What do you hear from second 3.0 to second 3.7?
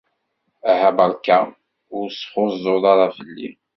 fell-i!